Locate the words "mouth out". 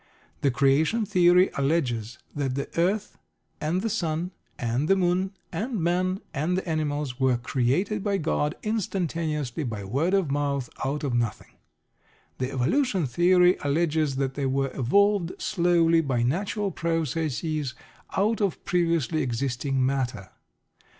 10.31-11.03